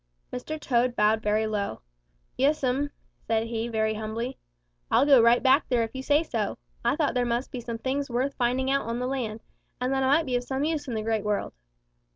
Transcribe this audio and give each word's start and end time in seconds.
"Mr. 0.33 0.59
Toad 0.59 0.95
bowed 0.95 1.21
very 1.21 1.45
low. 1.45 1.81
'Yes'm,' 2.35 2.89
said 3.27 3.45
he 3.45 3.67
very 3.67 3.93
humbly. 3.93 4.39
'I'll 4.89 5.05
go 5.05 5.21
right 5.21 5.43
back 5.43 5.69
there 5.69 5.83
if 5.83 5.93
you 5.93 6.01
say 6.01 6.23
so. 6.23 6.57
I 6.83 6.95
thought 6.95 7.13
there 7.13 7.23
must 7.23 7.51
be 7.51 7.61
some 7.61 7.77
things 7.77 8.09
worth 8.09 8.33
finding 8.33 8.71
out 8.71 8.87
on 8.87 8.97
the 8.97 9.05
land, 9.05 9.41
and 9.79 9.93
that 9.93 10.01
I 10.01 10.07
might 10.07 10.25
be 10.25 10.35
of 10.35 10.43
some 10.43 10.63
use 10.63 10.87
in 10.87 10.95
the 10.95 11.03
Great 11.03 11.23
World.' 11.23 11.53